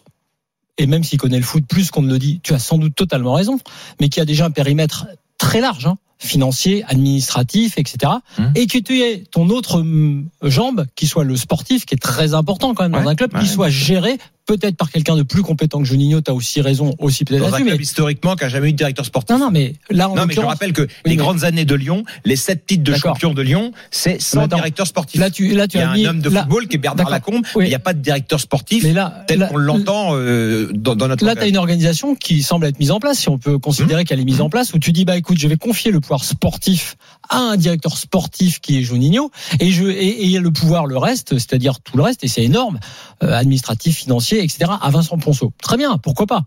et 0.77 0.87
même 0.87 1.03
s'il 1.03 1.19
connaît 1.19 1.37
le 1.37 1.43
foot 1.43 1.65
plus 1.67 1.91
qu'on 1.91 2.01
ne 2.01 2.11
le 2.11 2.19
dit, 2.19 2.39
tu 2.43 2.53
as 2.53 2.59
sans 2.59 2.77
doute 2.77 2.95
totalement 2.95 3.33
raison, 3.33 3.59
mais 3.99 4.09
qui 4.09 4.19
a 4.19 4.25
déjà 4.25 4.45
un 4.45 4.51
périmètre 4.51 5.07
très 5.37 5.61
large, 5.61 5.85
hein, 5.85 5.97
financier, 6.19 6.83
administratif, 6.87 7.77
etc. 7.77 8.13
Et 8.55 8.67
que 8.67 8.77
tu 8.77 9.01
aies 9.01 9.23
ton 9.29 9.49
autre 9.49 9.81
hum, 9.81 10.29
jambe, 10.41 10.85
qui 10.95 11.05
soit 11.05 11.23
le 11.23 11.35
sportif, 11.35 11.85
qui 11.85 11.95
est 11.95 12.01
très 12.01 12.33
important 12.33 12.73
quand 12.73 12.83
même 12.83 12.93
dans 12.93 13.03
Ouais, 13.03 13.11
un 13.11 13.15
club, 13.15 13.37
qui 13.39 13.47
soit 13.47 13.69
géré 13.69 14.17
peut-être 14.45 14.75
par 14.75 14.91
quelqu'un 14.91 15.15
de 15.15 15.23
plus 15.23 15.41
compétent 15.41 15.79
que 15.79 15.85
Juninho, 15.85 16.21
tu 16.21 16.29
as 16.29 16.33
aussi 16.33 16.61
raison, 16.61 16.93
aussi 16.99 17.23
peut-être 17.25 17.41
Dans 17.41 17.53
un 17.53 17.61
club 17.61 17.75
mais 17.77 17.83
historiquement 17.83 18.35
qui 18.35 18.43
a 18.43 18.49
jamais 18.49 18.69
eu 18.69 18.71
de 18.73 18.77
directeur 18.77 19.05
sportif. 19.05 19.29
non, 19.35 19.39
non, 19.45 19.51
mais 19.51 19.73
là, 19.89 20.09
en 20.09 20.15
Non, 20.15 20.25
mais 20.25 20.33
je 20.33 20.39
rappelle 20.41 20.73
que 20.73 20.81
les 20.81 20.87
mais- 21.05 21.15
grandes 21.15 21.43
années 21.45 21.65
de 21.65 21.75
Lyon, 21.75 22.03
les 22.25 22.35
sept 22.35 22.65
titres 22.65 22.83
de 22.83 22.93
champion 22.93 23.33
de 23.33 23.41
Lyon, 23.41 23.71
c'est 23.91 24.21
sans 24.21 24.41
attends, 24.41 24.57
directeur 24.57 24.85
sportif. 24.87 25.19
là, 25.21 25.29
tu, 25.29 25.53
là, 25.53 25.67
tu 25.67 25.77
Il 25.77 25.79
y 25.79 25.83
a 25.83 25.87
as 25.89 25.91
un 25.91 25.95
mis, 25.95 26.07
homme 26.07 26.19
de 26.21 26.29
là- 26.29 26.41
football 26.41 26.67
qui 26.67 26.75
est 26.75 26.79
Bernard. 26.79 27.09
Lacombe, 27.09 27.43
Oui. 27.55 27.61
mais 27.61 27.65
il 27.65 27.69
n'y 27.69 27.75
a 27.75 27.79
pas 27.79 27.93
de 27.93 28.01
directeur 28.01 28.39
sportif 28.39 28.83
mais 28.83 28.93
là, 28.93 29.23
tel 29.27 29.47
qu'on 29.49 29.57
l'entend 29.57 30.09
euh, 30.15 30.69
dans, 30.73 30.95
dans 30.95 31.07
notre 31.07 31.23
Là, 31.25 31.35
tu 31.35 31.41
as 31.41 31.47
une 31.47 31.57
organisation 31.57 32.15
qui 32.15 32.43
semble 32.43 32.65
être 32.65 32.79
mise 32.79 32.91
en 32.91 32.99
place, 32.99 33.19
si 33.19 33.29
on 33.29 33.37
peut 33.37 33.53
Mmh. 33.55 33.59
considérer 33.59 34.03
qu'elle 34.05 34.19
est 34.19 34.25
mise 34.25 34.41
en 34.41 34.49
place, 34.49 34.73
où 34.73 34.79
tu 34.79 34.91
dis, 34.91 35.05
bah 35.05 35.15
écoute, 35.17 35.37
je 35.39 35.47
vais 35.47 35.57
confier 35.57 35.91
le 35.91 35.99
pouvoir 36.01 36.23
sportif 36.23 36.95
à 37.29 37.37
un 37.37 37.55
directeur 37.57 37.97
sportif 37.97 38.59
qui 38.59 38.77
est 38.79 38.83
Juninho, 38.83 39.31
et 39.59 39.71
je 39.71 39.85
et, 39.85 40.31
et 40.33 40.39
le 40.39 40.51
pouvoir, 40.51 40.85
le 40.85 40.97
reste, 40.97 41.33
c'est-à-dire 41.37 41.79
tout 41.81 41.95
le 41.97 42.03
reste, 42.03 42.23
et 42.23 42.27
c'est 42.27 42.43
énorme, 42.43 42.79
euh, 43.23 43.31
administratif, 43.33 43.97
financier, 43.97 44.32
etc., 44.39 44.71
à 44.81 44.89
Vincent 44.89 45.17
Ponceau. 45.17 45.53
Très 45.61 45.77
bien, 45.77 45.97
pourquoi 45.97 46.25
pas 46.25 46.43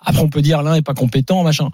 Après, 0.00 0.22
on 0.22 0.28
peut 0.28 0.42
dire 0.42 0.62
l'un 0.62 0.74
est 0.74 0.82
pas 0.82 0.94
compétent, 0.94 1.42
machin. 1.42 1.70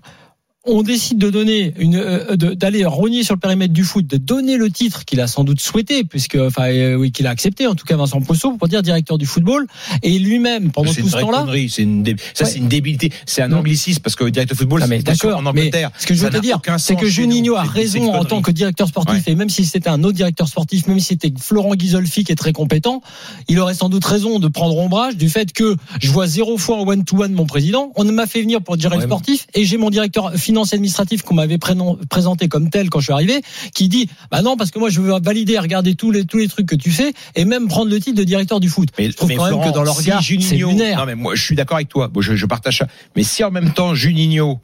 On 0.65 0.83
décide 0.85 1.19
de 1.19 1.29
donner 1.29 1.75
une, 1.77 1.97
euh, 1.97 2.37
de- 2.37 2.55
d'aller 2.55 2.85
rogner 2.85 3.25
sur 3.25 3.35
le 3.35 3.41
périmètre 3.41 3.73
du 3.73 3.83
foot, 3.83 4.07
de 4.07 4.17
donner 4.17 4.57
le 4.57 4.71
titre 4.71 5.05
qu'il 5.05 5.21
a 5.21 5.27
sans 5.27 5.43
doute 5.43 5.61
souhaité, 5.61 6.05
puisque, 6.05 6.37
enfin, 6.37 6.67
euh, 6.71 6.95
oui, 6.95 7.11
qu'il 7.11 7.27
a 7.27 7.31
accepté, 7.31 7.67
en 7.67 7.75
tout 7.75 7.85
cas 7.85 7.97
Vincent 7.97 8.21
Ponceau, 8.21 8.53
pour 8.57 8.69
dire 8.69 8.81
directeur 8.81 9.19
du 9.19 9.27
football, 9.27 9.67
et 10.05 10.17
lui-même 10.21 10.71
pendant 10.71 10.95
tout 10.95 11.09
ce 11.09 11.17
temps-là. 11.19 11.47
c'est 11.69 11.83
une 11.83 12.05
dé- 12.05 12.15
ça 12.33 12.45
Ouais. 12.45 12.51
c'est 12.51 12.59
une 12.61 12.69
débilité, 12.69 13.11
c'est 13.27 13.43
un 13.43 13.49
Non. 13.49 13.57
anglicisme 13.59 14.01
parce 14.03 14.15
que 14.15 14.23
directeur 14.23 14.55
de 14.55 14.59
football 14.61 14.83
Ah, 14.85 14.87
c'est 14.89 15.03
d'accord, 15.03 15.41
en 15.41 15.47
Angleterre. 15.47 15.91
Ce 15.99 16.07
que 16.07 16.15
je 16.15 16.23
veux 16.23 16.31
te 16.31 16.39
dire, 16.39 16.61
c'est 16.79 16.95
que 16.95 17.07
Juninho 17.09 17.57
a 17.57 17.65
raison 17.65 18.13
en 18.15 18.25
tant 18.25 18.41
que 18.41 18.53
directeur 18.53 18.87
sportif, 18.87 19.27
et 19.27 19.35
même 19.35 19.49
si 19.49 19.65
c'était 19.65 19.89
un 19.91 20.05
autre 20.05 20.15
directeur 20.17 20.47
sportif, 20.47 20.87
même 20.87 21.01
si 21.01 21.07
c'était 21.07 21.33
Florent 21.41 21.75
Ghisolfi 21.75 22.23
qui 22.23 22.31
est 22.31 22.37
très 22.37 22.53
compétent, 22.53 23.03
il 23.49 23.59
aurait 23.59 23.75
sans 23.75 23.89
doute 23.89 24.05
raison 24.05 24.39
de 24.39 24.47
prendre 24.47 24.79
ombrage 24.79 25.17
du 25.17 25.29
fait 25.29 25.53
que 25.53 25.75
je 26.01 26.09
vois 26.13 26.29
zéro 26.29 26.57
fois 26.57 26.77
en 26.77 26.87
one-to-one 26.87 27.33
mon 27.33 27.47
président. 27.47 27.91
On 27.97 28.05
m'a 28.05 28.27
fait 28.29 28.43
venir 28.43 28.63
pour 28.63 28.79
gérer 28.79 28.99
Ouais, 28.99 29.03
sportif, 29.03 29.49
et 29.55 29.65
j'ai 29.65 29.77
mon 29.77 29.91
directeur 29.91 30.31
financier 30.35 30.52
administratif 30.73 31.23
qu'on 31.23 31.35
m'avait 31.35 31.59
présenté 31.59 32.49
comme 32.49 32.71
tel 32.71 32.91
quand 32.91 33.01
je 33.01 33.05
suis 33.05 33.13
arrivé, 33.13 33.43
qui 33.75 33.89
dit, 33.89 34.09
bah 34.31 34.43
non, 34.43 34.57
parce 34.57 34.71
que 34.71 34.79
moi 34.79 34.91
je 34.91 35.01
veux 35.01 35.13
valider 35.21 35.55
et 35.55 35.59
regarder 35.59 35.95
tous 35.95 36.11
les, 36.11 36.25
tous 36.25 36.39
les 36.39 36.49
trucs 36.49 36.67
que 36.67 36.77
tu 36.77 36.91
fais, 36.91 37.13
et 37.35 37.45
même 37.45 37.69
prendre 37.69 37.91
le 37.91 37.99
titre 38.01 38.17
de 38.17 38.25
directeur 38.25 38.61
du 38.61 38.69
foot. 38.69 38.91
Mais, 38.99 39.11
je 39.11 39.17
trouve 39.17 39.29
mais 39.29 39.37
quand 39.37 39.45
même 39.45 39.55
Florent, 39.55 39.71
que 39.71 39.75
dans 39.75 39.83
leur 39.83 39.95
si 39.95 40.11
regard, 40.11 40.23
c'est 40.23 40.57
lunaire. 40.57 40.99
Non 40.99 41.07
mais 41.07 41.15
moi 41.15 41.35
je 41.35 41.43
suis 41.43 41.57
d'accord 41.57 41.77
avec 41.77 41.89
toi. 41.89 42.09
Bon, 42.09 42.21
je, 42.21 42.35
je 42.35 42.47
partage 42.47 42.79
ça. 42.79 42.87
Mais 43.17 43.23
si 43.23 43.43
en 43.45 43.51
même 43.51 43.73
temps 43.73 43.95
Juninho, 43.95 44.61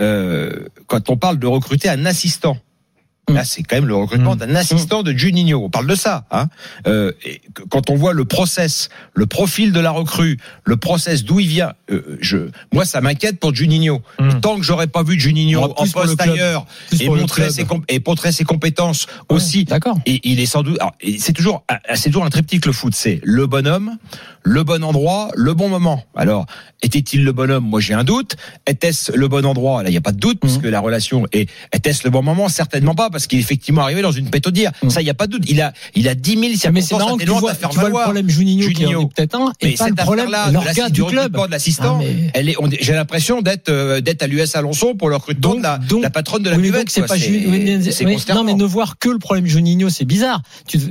euh, 0.00 0.66
quand 0.86 1.10
on 1.10 1.16
parle 1.16 1.38
de 1.38 1.46
recruter 1.46 1.88
un 1.88 2.04
assistant. 2.04 2.58
Là, 3.28 3.44
c'est 3.44 3.64
quand 3.64 3.74
même 3.76 3.86
le 3.88 3.96
recrutement 3.96 4.36
Mm. 4.36 4.38
d'un 4.38 4.54
assistant 4.54 5.02
de 5.02 5.10
Juninho. 5.10 5.64
On 5.64 5.68
parle 5.68 5.88
de 5.88 5.96
ça. 5.96 6.24
Hein. 6.30 6.46
Euh, 6.86 7.10
et 7.24 7.40
quand 7.70 7.90
on 7.90 7.96
voit 7.96 8.12
le 8.12 8.24
process, 8.24 8.88
le 9.14 9.26
profil 9.26 9.72
de 9.72 9.80
la 9.80 9.90
recrue, 9.90 10.38
le 10.64 10.76
process 10.76 11.24
d'où 11.24 11.40
il 11.40 11.48
vient, 11.48 11.72
euh, 11.90 12.16
je, 12.20 12.50
moi, 12.72 12.84
ça 12.84 13.00
m'inquiète 13.00 13.40
pour 13.40 13.52
Juninho. 13.52 14.00
Mm. 14.20 14.40
Tant 14.40 14.56
que 14.56 14.62
j'aurais 14.62 14.86
pas 14.86 15.02
vu 15.02 15.18
Juninho 15.18 15.60
en 15.60 15.86
poste 15.88 16.20
ailleurs 16.20 16.66
et 17.00 17.08
montrer, 17.08 17.50
ses, 17.50 17.66
et 17.88 18.00
montrer 18.06 18.30
ses 18.30 18.44
compétences 18.44 19.06
Ouais, 19.28 19.36
aussi 19.36 19.64
D'accord. 19.64 19.98
et 20.06 20.20
il 20.22 20.38
est 20.38 20.46
sans 20.46 20.62
doute. 20.62 20.78
C'est 21.18 21.32
toujours, 21.32 21.64
c'est 21.94 22.10
toujours 22.10 22.24
un 22.24 22.30
triptyque 22.30 22.64
le 22.64 22.72
foot. 22.72 22.94
C'est 22.94 23.20
le 23.24 23.46
bonhomme, 23.48 23.96
le 24.48 24.62
bon 24.62 24.84
endroit, 24.84 25.30
le 25.34 25.54
bon 25.54 25.68
moment. 25.68 26.04
Alors, 26.14 26.46
était-il 26.80 27.24
le 27.24 27.32
bonhomme? 27.32 27.64
Moi, 27.64 27.80
j'ai 27.80 27.94
un 27.94 28.04
doute. 28.04 28.36
Était-ce 28.68 29.10
le 29.10 29.26
bon 29.26 29.44
endroit? 29.44 29.82
Là, 29.82 29.88
il 29.88 29.92
n'y 29.92 29.98
a 29.98 30.00
pas 30.00 30.12
de 30.12 30.18
doute, 30.20 30.38
puisque 30.40 30.62
la 30.64 30.78
relation 30.78 31.26
est. 31.32 31.50
Était-ce 31.74 32.02
le 32.04 32.10
bon 32.10 32.22
moment? 32.22 32.48
Certainement 32.48 32.94
pas, 32.94 33.10
parce 33.10 33.26
qu'il 33.26 33.38
est 33.40 33.42
effectivement 33.42 33.82
arrivé 33.82 34.02
dans 34.02 34.12
une 34.12 34.30
pétodière. 34.30 34.70
Ça, 34.88 35.00
il 35.00 35.04
n'y 35.04 35.10
a 35.10 35.14
pas 35.14 35.26
de 35.26 35.32
doute. 35.32 35.44
Il 35.48 35.60
a, 35.60 35.72
il 35.96 36.06
a 36.08 36.14
10 36.14 36.30
000 36.30 36.42
Mais 36.42 36.50
c'est 36.50 36.56
circonstances 36.58 36.98
marrant 37.00 37.16
que 37.16 37.24
tu 37.24 37.30
vois, 37.30 37.50
à 37.50 37.54
faire 37.54 37.70
tu 37.70 37.80
vois 37.80 37.88
le 37.88 37.94
problème 37.94 38.28
Juninho, 38.28 38.68
Juninho. 38.68 39.08
peut-être 39.08 39.34
un, 39.34 39.52
et 39.60 39.66
Mais 39.70 39.74
pas 39.74 39.88
le 39.88 39.94
problème 39.96 40.26
de 40.26 40.30
la- 40.32 40.46
du 40.86 40.92
du 40.92 41.04
club. 41.04 41.32
de 41.36 41.50
l'assistant, 41.50 41.98
Ah, 42.00 42.04
mais- 42.04 42.30
elle 42.32 42.48
est, 42.48 42.54
on 42.60 42.70
est- 42.70 42.78
j'ai 42.80 42.92
l'impression 42.92 43.42
d'être, 43.42 43.68
euh, 43.68 44.00
d'être 44.00 44.22
à 44.22 44.28
l'US 44.28 44.54
Alonso 44.54 44.94
pour 44.94 45.08
le 45.08 45.16
recrutement 45.16 45.50
Donc- 45.54 45.58
de 45.58 45.62
la, 45.64 45.78
donc- 45.78 46.02
la 46.04 46.10
patronne 46.10 46.44
de 46.44 46.50
la 46.50 46.56
Oui, 46.56 46.62
mais 46.62 46.68
buvette. 46.68 46.82
donc 46.82 46.90
c'est 46.90 47.00
quoi. 47.00 47.08
pas 47.08 47.18
C'est- 47.18 47.30
oui. 48.04 48.16
Non, 48.32 48.44
mais 48.44 48.54
ne 48.54 48.64
voir 48.64 48.98
que 48.98 49.08
le 49.08 49.18
problème 49.18 49.46
Juninho, 49.46 49.88
c'est 49.88 50.04
bizarre. 50.04 50.42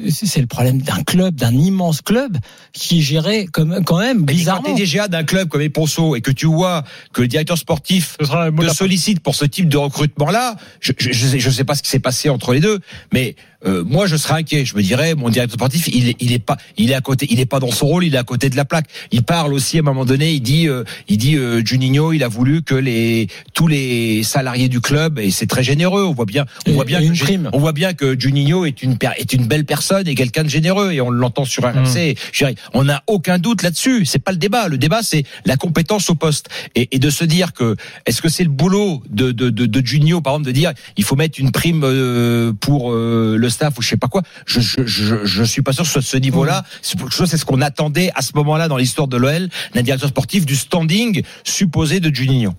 C'est 0.10 0.42
le 0.42 0.48
problème 0.48 0.82
d'un 0.82 1.04
club, 1.04 1.36
d'un 1.36 1.54
immense 1.54 2.02
club 2.02 2.38
qui 2.74 3.00
est 3.00 3.02
géré 3.02 3.45
comme 3.52 3.84
quand 3.86 4.00
même 4.00 4.20
Mais 4.20 4.26
quand 4.34 4.38
bizarrement. 4.38 4.76
t'es 4.76 4.86
DGA 4.86 5.08
d'un 5.08 5.24
club 5.24 5.48
comme 5.50 5.62
Eponso 5.62 6.16
et 6.16 6.22
que 6.22 6.32
tu 6.32 6.46
vois 6.46 6.84
que 7.14 7.22
le 7.22 7.28
directeur 7.28 7.58
sportif 7.58 8.18
te 8.18 8.74
sollicite 8.74 9.20
pour 9.22 9.36
ce 9.36 9.46
type 9.46 9.70
de 9.70 9.78
recrutement-là, 9.78 10.56
je, 10.80 10.92
je, 10.98 11.12
je, 11.12 11.28
sais, 11.28 11.40
je 11.40 11.50
sais 11.50 11.64
pas 11.64 11.76
ce 11.76 11.84
qui 11.84 11.90
s'est 11.90 12.00
passé 12.00 12.30
entre 12.30 12.54
les 12.54 12.60
deux, 12.60 12.80
mais 13.14 13.36
euh, 13.66 13.84
moi 13.86 14.08
je 14.08 14.16
serais 14.16 14.36
inquiet. 14.36 14.66
Je 14.66 14.76
me 14.76 14.82
dirais, 14.82 15.16
mon 15.16 15.30
directeur 15.30 15.56
sportif, 15.56 15.88
il 15.88 16.10
est, 16.10 16.16
il 16.20 16.32
est 16.34 16.40
pas, 16.40 16.58
il 16.78 16.92
est 16.92 16.96
à 16.96 17.02
côté, 17.02 17.28
il 17.30 17.40
est 17.40 17.46
pas 17.46 17.60
dans 17.60 17.72
son 17.72 17.88
rôle, 17.88 18.06
il 18.06 18.16
est 18.16 18.18
à 18.18 18.24
côté 18.24 18.50
de 18.50 18.56
la 18.56 18.66
plaque. 18.66 18.88
Il 19.12 19.24
parle 19.24 19.54
aussi 19.54 19.78
à 19.78 19.80
un 19.80 19.84
moment 19.84 20.06
donné, 20.06 20.34
il 20.34 20.42
dit, 20.42 20.68
euh, 20.68 20.84
il 21.08 21.18
dit, 21.18 21.36
euh, 21.38 21.62
Juninho, 21.66 22.14
il 22.14 22.24
a 22.24 22.28
voulu 22.28 22.62
que 22.64 22.76
les 22.76 23.28
tous 23.54 23.68
les 23.68 24.24
salariés 24.24 24.70
du 24.70 24.82
club 24.82 25.20
et 25.20 25.32
c'est 25.32 25.48
très 25.48 25.64
généreux. 25.64 26.04
On 26.06 26.14
voit 26.14 26.26
bien, 26.26 26.46
on 26.68 26.72
Et- 26.72 26.74
voit 26.74 26.86
bien 26.86 27.00
que 27.02 27.20
prime. 27.20 27.50
on 27.54 27.60
voit 27.60 27.74
bien 27.74 27.94
que 27.94 28.20
Juninho 28.20 28.66
est 28.66 28.82
une 28.84 28.98
est 29.18 29.34
une 29.34 29.48
belle 29.48 29.66
personne 29.66 30.08
et 30.08 30.16
quelqu'un 30.16 30.44
de 30.44 30.50
généreux 30.50 30.92
et 30.92 31.02
on 31.02 31.10
l'entend 31.10 31.46
sur 31.46 31.64
RMC. 31.64 32.16
Dirais, 32.38 32.56
on 32.74 32.84
n'a 32.84 33.04
aucun 33.08 33.40
doute 33.40 33.64
là-dessus. 33.64 34.06
C'est 34.06 34.20
pas 34.20 34.32
le 34.32 34.38
débat. 34.38 34.68
Le 34.68 34.78
débat, 34.78 35.02
c'est 35.04 35.24
la 35.46 35.58
compétence 35.58 36.10
au 36.10 36.16
poste 36.16 36.48
et, 36.76 36.90
et 36.92 37.00
de 37.00 37.10
se 37.10 37.24
dire 37.26 37.54
que 37.54 37.76
est-ce 38.06 38.22
que 38.22 38.30
c'est 38.30 38.44
le 38.44 38.50
boulot 38.50 39.02
de 39.10 39.32
de 39.32 39.50
de, 39.50 39.66
de 39.66 39.86
Juninho, 39.86 40.22
par 40.22 40.34
exemple, 40.34 40.48
de 40.48 40.52
dire 40.52 40.74
il 40.98 41.04
faut 41.04 41.16
mettre 41.16 41.40
une 41.40 41.52
prime 41.52 41.82
euh, 41.84 42.52
pour 42.60 42.92
le 42.94 43.50
staff 43.56 43.78
ou 43.78 43.82
je 43.82 43.90
sais 43.90 43.98
pas 43.98 44.08
quoi. 44.08 44.22
Je 44.46 44.60
je 44.60 44.86
je, 44.86 45.26
je 45.26 45.44
suis 45.44 45.62
pas 45.64 45.74
sûr 45.74 45.84
que 45.84 45.88
ce 45.88 45.94
soit 45.94 46.02
de 46.02 46.06
ce 46.06 46.18
niveau-là. 46.18 46.64
C'est 46.82 46.98
pour- 47.00 47.12
C'est 47.12 47.38
ce 47.38 47.46
qu'on 47.46 47.62
attendait 47.62 48.12
à 48.16 48.22
ce 48.22 48.32
moment-là 48.36 48.68
dans 48.68 48.78
l'histoire 48.78 49.08
de 49.08 49.18
l'OL, 49.18 49.50
d'un 49.74 49.82
directeur 49.82 50.10
sportif 50.10 50.46
du 50.46 50.56
standing 50.56 51.24
supposé 51.44 52.00
de 52.00 52.14
Juninho. 52.14 52.54